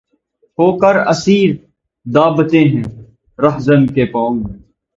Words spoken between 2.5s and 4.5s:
ہیں‘ راہزن کے پانو